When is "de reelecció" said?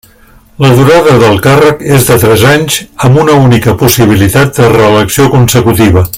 4.63-5.29